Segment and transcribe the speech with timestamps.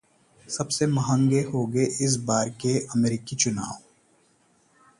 [0.47, 3.77] सबसे महंगे होंगे इस बार के अमेरिकी चुनाव